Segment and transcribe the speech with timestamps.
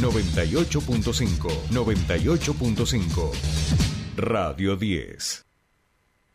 [0.00, 3.32] 98.5, 98.5.
[4.16, 5.44] Radio 10.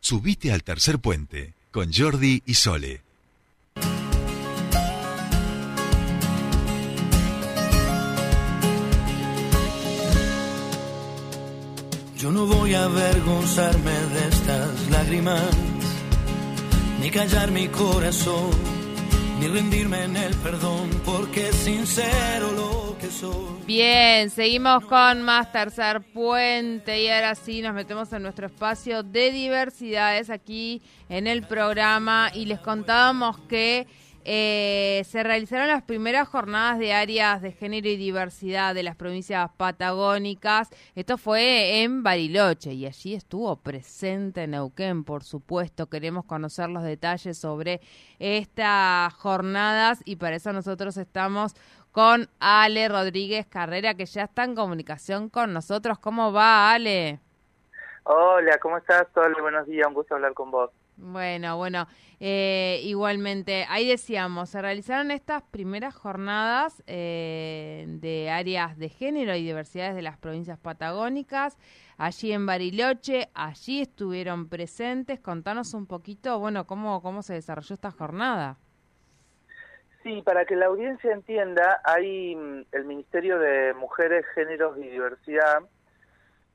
[0.00, 3.02] Subite al tercer puente con Jordi y Sole.
[12.16, 15.50] Yo no voy a avergonzarme de estas lágrimas,
[17.00, 18.50] ni callar mi corazón,
[19.40, 22.65] ni rendirme en el perdón, porque sincero lo.
[23.66, 29.30] Bien, seguimos con más tercer puente y ahora sí nos metemos en nuestro espacio de
[29.30, 33.86] diversidades aquí en el programa y les contábamos que
[34.28, 39.48] eh, se realizaron las primeras jornadas de áreas de género y diversidad de las provincias
[39.56, 40.68] patagónicas.
[40.96, 45.86] Esto fue en Bariloche y allí estuvo presente Neuquén, por supuesto.
[45.86, 47.80] Queremos conocer los detalles sobre
[48.18, 51.54] estas jornadas y para eso nosotros estamos
[51.96, 55.98] con Ale Rodríguez Carrera, que ya está en comunicación con nosotros.
[55.98, 57.20] ¿Cómo va, Ale?
[58.04, 59.06] Hola, ¿cómo estás?
[59.14, 60.70] Hola, buenos días, un gusto hablar con vos.
[60.98, 61.88] Bueno, bueno,
[62.20, 69.42] eh, igualmente, ahí decíamos, se realizaron estas primeras jornadas eh, de áreas de género y
[69.42, 71.56] diversidades de las provincias patagónicas,
[71.96, 77.90] allí en Bariloche, allí estuvieron presentes, contanos un poquito, bueno, cómo, cómo se desarrolló esta
[77.90, 78.58] jornada.
[80.06, 85.62] Sí, para que la audiencia entienda, hay mm, el Ministerio de Mujeres, Géneros y Diversidad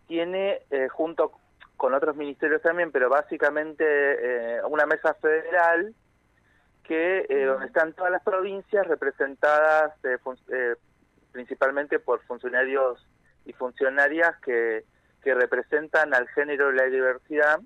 [0.08, 1.33] tiene eh, junto
[1.75, 5.93] con otros ministerios también, pero básicamente eh, una mesa federal
[6.83, 10.15] que eh, donde están todas las provincias representadas eh,
[10.47, 10.75] eh,
[11.33, 13.05] principalmente por funcionarios
[13.43, 14.86] y funcionarias que,
[15.21, 17.59] que representan al género y la diversidad.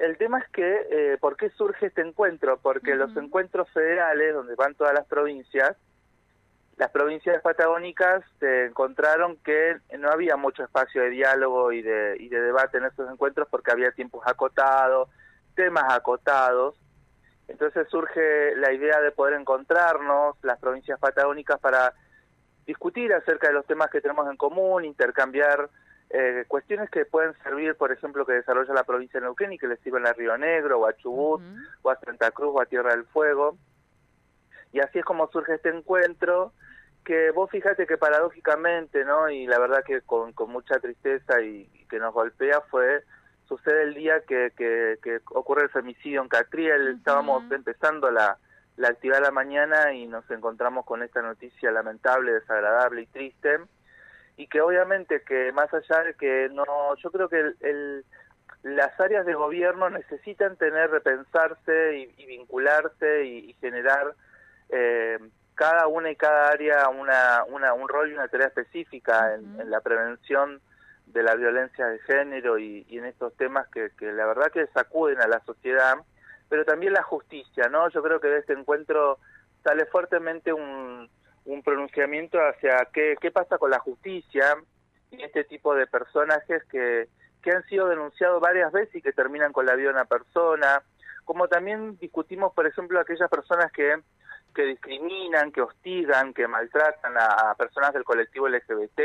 [0.00, 2.58] El tema es que, eh, ¿por qué surge este encuentro?
[2.58, 5.76] Porque los encuentros federales, donde van todas las provincias,
[6.78, 12.30] las provincias patagónicas se encontraron que no había mucho espacio de diálogo y de, y
[12.30, 15.10] de debate en esos encuentros porque había tiempos acotados,
[15.54, 16.80] temas acotados.
[17.48, 21.92] Entonces surge la idea de poder encontrarnos las provincias patagónicas para
[22.64, 25.68] discutir acerca de los temas que tenemos en común, intercambiar
[26.10, 29.68] eh, cuestiones que pueden servir, por ejemplo, que desarrolla la provincia de Neuquén y que
[29.68, 31.40] le sirven a Río Negro, o a Chubut,
[31.82, 33.56] o a Santa Cruz, o a Tierra del Fuego.
[34.72, 36.52] Y así es como surge este encuentro,
[37.04, 39.30] que vos fíjate que paradójicamente, ¿no?
[39.30, 43.04] Y la verdad que con, con mucha tristeza y, y que nos golpea fue,
[43.46, 48.38] sucede el día que, que, que ocurre el femicidio en Catriel, estábamos empezando la,
[48.76, 53.58] la actividad de la mañana y nos encontramos con esta noticia lamentable, desagradable y triste,
[54.36, 56.64] y que obviamente que más allá de que no,
[56.96, 58.04] yo creo que el, el
[58.62, 64.14] las áreas de gobierno necesitan tener, repensarse y, y vincularse y, y generar
[64.68, 65.18] eh,
[65.54, 69.70] cada una y cada área una, una, un rol y una tarea específica en, en
[69.70, 70.60] la prevención
[71.06, 74.66] de la violencia de género y, y en estos temas que, que la verdad que
[74.68, 75.94] sacuden a la sociedad,
[76.48, 77.88] pero también la justicia, ¿no?
[77.88, 79.18] Yo creo que de este encuentro
[79.64, 81.08] sale fuertemente un,
[81.52, 84.56] un pronunciamiento hacia qué, qué pasa con la justicia
[85.10, 87.08] y este tipo de personajes que,
[87.42, 90.82] que han sido denunciados varias veces y que terminan con la vida de una persona,
[91.24, 93.96] como también discutimos, por ejemplo, aquellas personas que
[94.52, 99.00] que discriminan, que hostigan, que maltratan a, a personas del colectivo LGBT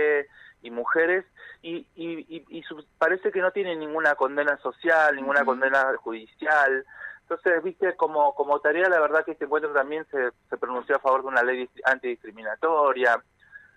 [0.64, 1.24] y mujeres
[1.62, 6.84] y, y, y, y su- parece que no tienen ninguna condena social, ninguna condena judicial.
[7.28, 11.00] Entonces, viste, como, como tarea, la verdad que este encuentro también se, se pronunció a
[11.00, 13.20] favor de una ley dis- antidiscriminatoria,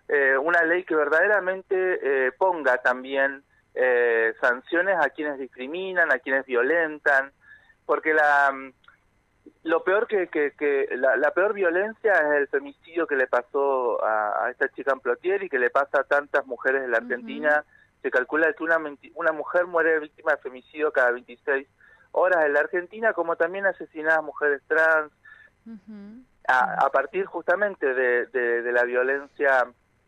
[0.09, 1.75] eh, una ley que verdaderamente
[2.27, 3.43] eh, ponga también
[3.75, 7.33] eh, sanciones a quienes discriminan, a quienes violentan,
[7.87, 8.53] porque la
[9.65, 14.03] lo peor que, que, que la, la peor violencia es el femicidio que le pasó
[14.05, 16.99] a, a esta chica en Plotier y que le pasa a tantas mujeres de la
[16.99, 17.65] Argentina.
[18.03, 18.79] Se calcula que una,
[19.15, 21.67] una mujer muere víctima de femicidio cada 26
[22.13, 25.13] horas en la Argentina, como también asesinadas mujeres trans,
[26.47, 29.67] a, a partir justamente de, de, de la violencia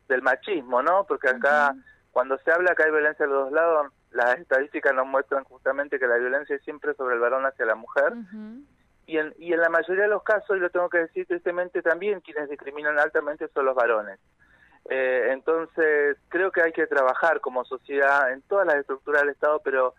[0.09, 1.05] del machismo, ¿no?
[1.07, 1.75] Porque acá,
[2.13, 5.99] cuando se habla que hay violencia de los dos lados, las estadísticas nos muestran justamente
[5.99, 8.15] que la violencia es siempre sobre el varón hacia la mujer.
[9.07, 11.83] Y en, y en la mayoría de los casos, y lo tengo que decir tristemente
[11.83, 14.19] también, quienes discriminan altamente son los varones.
[14.89, 19.61] Eh, entonces, creo que hay que trabajar como sociedad en todas las estructuras del Estado,
[19.63, 19.95] pero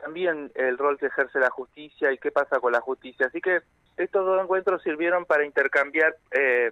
[0.00, 3.26] también el rol que ejerce la justicia y qué pasa con la justicia.
[3.26, 3.62] Así que
[3.96, 6.70] estos dos encuentros sirvieron para intercambiar eh,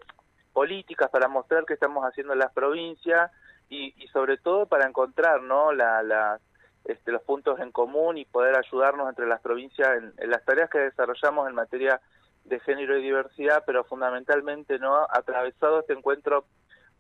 [0.53, 3.31] políticas, para mostrar qué estamos haciendo en las provincias
[3.69, 5.73] y, sobre todo para encontrar ¿no?
[5.73, 6.41] la,
[6.85, 10.71] este, los puntos en común y poder ayudarnos entre las provincias en, en las tareas
[10.71, 12.01] que desarrollamos en materia
[12.45, 16.47] de género y diversidad, pero fundamentalmente no atravesado este encuentro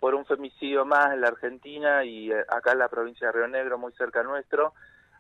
[0.01, 3.49] por un femicidio más en la Argentina y eh, acá en la provincia de Río
[3.49, 4.73] Negro, muy cerca nuestro.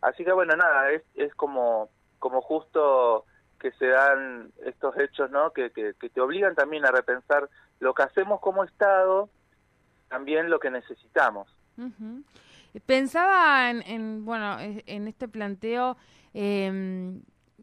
[0.02, 3.24] Así que bueno, nada, es, es como, como justo
[3.58, 5.52] que se dan estos hechos, ¿no?
[5.52, 7.48] Que, que, te obligan también a repensar
[7.78, 9.28] lo que hacemos como Estado,
[10.08, 11.54] también lo que necesitamos.
[12.86, 15.96] Pensaba en, bueno, en este planteo
[16.34, 17.20] eh,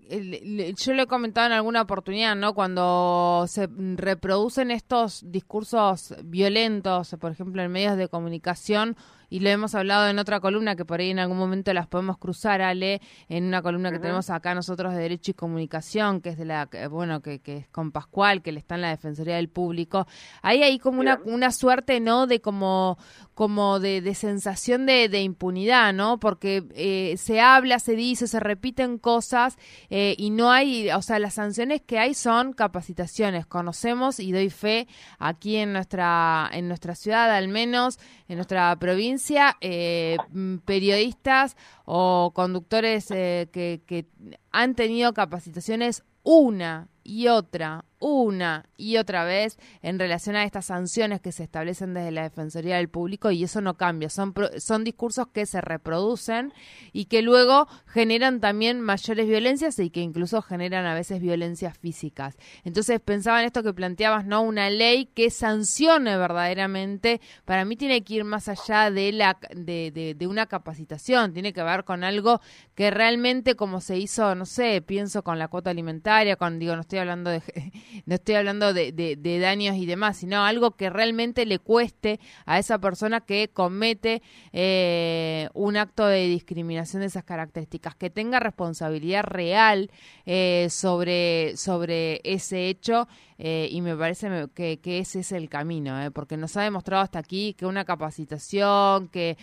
[0.10, 2.54] yo lo he comentado en alguna oportunidad, ¿no?
[2.54, 8.96] Cuando se reproducen estos discursos violentos, por ejemplo, en medios de comunicación
[9.30, 12.18] y lo hemos hablado en otra columna que por ahí en algún momento las podemos
[12.18, 16.38] cruzar, Ale, en una columna que tenemos acá nosotros de Derecho y Comunicación, que es
[16.38, 19.50] de la, bueno, que, que es con Pascual, que le está en la Defensoría del
[19.50, 20.08] Público.
[20.42, 22.28] Hay ahí como una, una suerte, ¿no?
[22.28, 22.98] De como,
[23.34, 26.20] como de, de sensación de, de, impunidad, ¿no?
[26.20, 29.58] Porque eh, se habla, se dice, se repiten cosas
[29.90, 33.46] eh, y no hay, o sea, las sanciones que hay son capacitaciones.
[33.46, 34.88] Conocemos y doy fe
[35.20, 39.17] aquí en nuestra, en nuestra ciudad, al menos en nuestra provincia
[39.62, 41.56] eh, mm, periodistas
[41.86, 44.08] o conductores eh, que, que
[44.52, 51.22] han tenido capacitaciones una y otra, una y otra vez en relación a estas sanciones
[51.22, 54.10] que se establecen desde la Defensoría del Público y eso no cambia.
[54.10, 56.54] Son, son discursos que se reproducen
[56.92, 62.38] y que luego generan también mayores violencias y que incluso generan a veces violencias físicas.
[62.66, 64.42] Entonces pensaba en esto que planteabas, ¿no?
[64.42, 70.14] Una ley que sancione verdaderamente, para mí tiene que ir más allá de, la, de,
[70.14, 72.42] de una capacitación, tiene que ver con algo
[72.76, 76.82] que realmente como se hizo, no sé, pienso con la cuota alimentaria, con, digo, no
[76.82, 77.42] estoy hablando de,
[78.06, 82.60] no estoy hablando de, de, daños y demás, sino algo que realmente le cueste a
[82.60, 84.22] esa persona que comete
[84.54, 89.92] eh, un acto de discriminación de esas características, que tenga responsabilidad real
[90.26, 93.08] eh, sobre, sobre ese hecho
[93.40, 97.54] eh, y me parece que, ese es el camino, porque nos ha demostrado hasta aquí
[97.54, 99.38] que una capacitación, que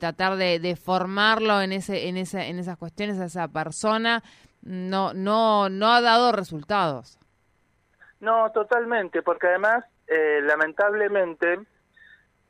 [0.00, 4.22] tratar de, de, formarlo en, ese, en, esa, en esas cuestiones a esa persona,
[4.64, 7.18] no, no, no ha dado resultados.
[8.20, 11.60] No, totalmente, porque además, eh, lamentablemente,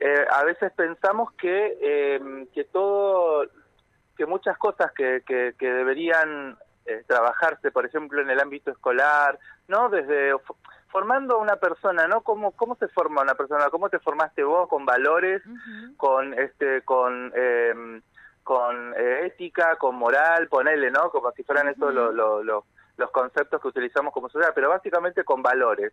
[0.01, 3.47] eh, a veces pensamos que, eh, que todo,
[4.17, 6.57] que muchas cosas que, que, que deberían
[6.87, 9.39] eh, trabajarse, por ejemplo, en el ámbito escolar,
[9.69, 9.89] ¿no?
[9.89, 10.33] Desde
[10.89, 12.21] formando a una persona, ¿no?
[12.21, 13.69] ¿Cómo, cómo se forma una persona?
[13.71, 15.43] ¿Cómo te formaste vos con valores,
[15.97, 18.01] con, este, con, eh,
[18.45, 21.11] con eh, ética, con moral, ponele, ¿no?
[21.11, 25.93] Como si fueran estos los conceptos que utilizamos como sociedad, pero básicamente con valores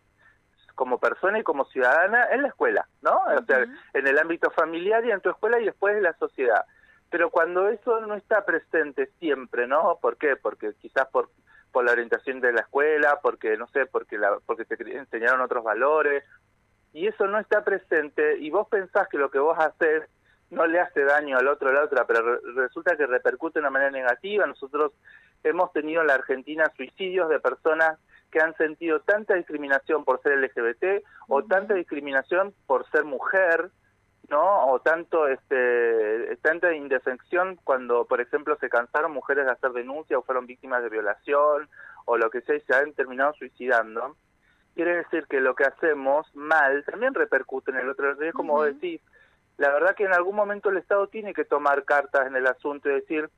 [0.74, 3.20] como persona y como ciudadana en la escuela, ¿no?
[3.38, 6.64] O sea, en el ámbito familiar y en tu escuela y después en la sociedad.
[7.10, 9.98] Pero cuando eso no está presente siempre, ¿no?
[10.00, 10.36] ¿Por qué?
[10.36, 11.30] Porque quizás por,
[11.70, 15.62] por la orientación de la escuela, porque, no sé, porque, la, porque te enseñaron otros
[15.62, 16.24] valores,
[16.94, 20.04] y eso no está presente, y vos pensás que lo que vos haces
[20.52, 23.60] no le hace daño al otro o a la otra, pero resulta que repercute de
[23.60, 24.46] una manera negativa.
[24.46, 24.92] Nosotros
[25.42, 27.98] hemos tenido en la Argentina suicidios de personas
[28.30, 33.70] que han sentido tanta discriminación por ser LGBT o tanta discriminación por ser mujer,
[34.28, 34.66] ¿no?
[34.66, 40.22] O tanto este tanta indefensión cuando, por ejemplo, se cansaron mujeres de hacer denuncia o
[40.22, 41.68] fueron víctimas de violación
[42.04, 44.16] o lo que sea y se han terminado suicidando.
[44.74, 48.22] Quiere decir que lo que hacemos mal también repercute en el otro.
[48.22, 49.00] Es como vos decís,
[49.62, 52.90] la verdad que en algún momento el Estado tiene que tomar cartas en el asunto
[52.90, 53.30] y decir,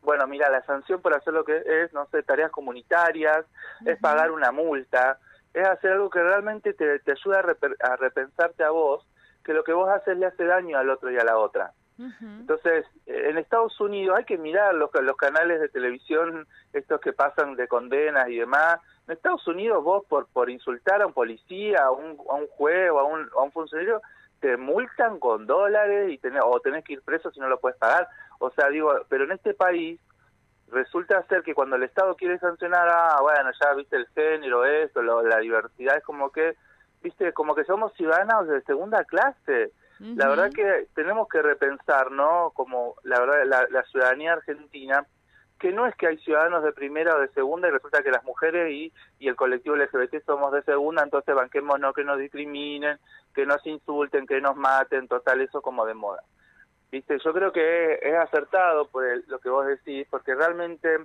[0.00, 3.44] bueno, mira, la sanción por hacer lo que es, no sé, tareas comunitarias,
[3.84, 5.18] es pagar una multa,
[5.52, 7.44] es hacer algo que realmente te, te ayuda
[7.80, 9.06] a, repensarte a vos,
[9.44, 11.74] que lo que vos haces le hace daño al otro y a la otra.
[11.98, 17.56] Entonces, en Estados Unidos hay que mirar los, los canales de televisión, estos que pasan
[17.56, 18.78] de condenas y demás.
[19.06, 22.90] En Estados Unidos vos por, por insultar a un policía, a un, a un juez
[22.90, 24.00] o a un, a un funcionario,
[24.40, 27.78] te multan con dólares y tenés, o tenés que ir preso si no lo puedes
[27.78, 28.08] pagar.
[28.38, 30.00] O sea, digo, pero en este país
[30.68, 35.02] resulta ser que cuando el Estado quiere sancionar, ah, bueno, ya viste el género, esto,
[35.02, 36.56] la diversidad, es como que,
[37.02, 39.72] viste, como que somos ciudadanos de segunda clase.
[39.98, 42.52] La verdad que tenemos que repensar, ¿no?
[42.54, 45.06] Como la verdad, la, la ciudadanía argentina
[45.60, 48.24] que no es que hay ciudadanos de primera o de segunda y resulta que las
[48.24, 52.98] mujeres y, y el colectivo LGBT somos de segunda, entonces banquemos no que nos discriminen,
[53.40, 56.22] que nos insulten, que nos maten, total, eso como de moda.
[56.92, 60.98] Viste, yo creo que es, acertado por lo que vos decís, porque realmente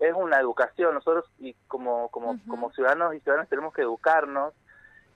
[0.00, 4.54] es una educación, nosotros y como, como, como ciudadanos y ciudadanas tenemos que educarnos.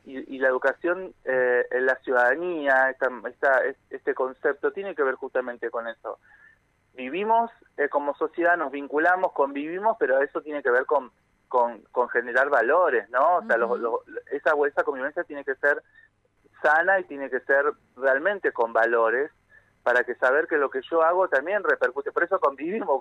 [0.06, 5.71] Y, la educación eh, en la ciudadanía, esta, esta, este concepto tiene que ver justamente
[5.71, 6.18] con eso.
[6.92, 11.11] Vivimos eh, como sociedad, nos vinculamos, convivimos, pero eso tiene que ver con,
[11.54, 13.37] con, generar valores, ¿no?
[13.37, 13.56] O sea,
[14.32, 15.80] esa, esa convivencia tiene que ser
[16.61, 17.64] sana y tiene que ser
[17.96, 19.30] realmente con valores
[19.84, 22.11] para que saber que lo que yo hago también repercute.
[22.11, 23.00] Por eso convivimos,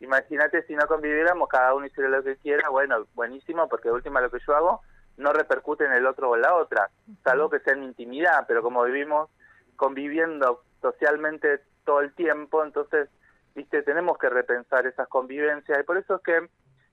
[0.00, 4.20] imagínate si no conviviéramos, cada uno hiciera lo que quiera, bueno, buenísimo, porque de última
[4.20, 4.82] lo que yo hago
[5.16, 6.90] no repercute en el otro o en la otra,
[7.24, 9.30] salvo que sea en intimidad, pero como vivimos
[9.76, 13.08] conviviendo socialmente todo el tiempo, entonces,
[13.54, 16.48] viste, tenemos que repensar esas convivencias y por eso es que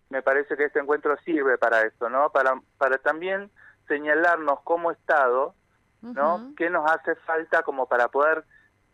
[0.10, 2.30] me parece que este encuentro sirve para eso, ¿no?
[2.32, 3.50] Para, para también
[3.88, 5.56] señalarnos como Estado,
[6.02, 6.54] ¿no?
[6.58, 8.44] ¿Qué nos hace falta como para poder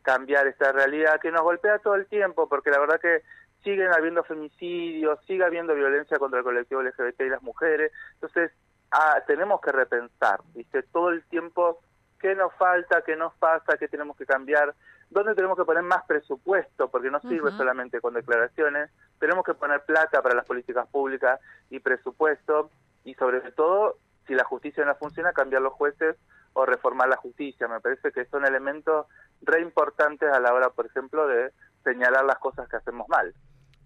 [0.02, 3.24] cambiar esta realidad que nos golpea todo el tiempo, porque la verdad que
[3.64, 8.52] siguen habiendo femicidios, sigue habiendo violencia contra el colectivo LGBT y las mujeres, entonces
[8.92, 10.84] ah, tenemos que repensar, ¿viste?
[10.84, 11.82] Todo el tiempo
[12.20, 14.76] qué nos falta, qué nos pasa, qué tenemos que cambiar,
[15.10, 19.84] dónde tenemos que poner más presupuesto, porque no sirve solamente con declaraciones, tenemos que poner
[19.86, 22.70] plata para las políticas públicas y presupuesto,
[23.04, 23.98] y sobre todo,
[24.28, 26.16] si la justicia no funciona, cambiar los jueces
[26.54, 27.68] o reformar la justicia.
[27.68, 29.08] Me parece que son elementos
[29.42, 31.52] re importantes a la hora, por ejemplo, de
[31.84, 33.34] señalar las cosas que hacemos mal.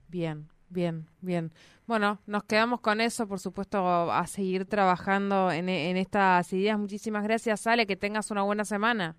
[0.10, 1.54] Bien, bien, bien.
[1.86, 6.78] Bueno, nos quedamos con eso, por supuesto, a seguir trabajando en, en estas ideas.
[6.80, 9.16] Muchísimas gracias, Ale, que tengas una buena semana.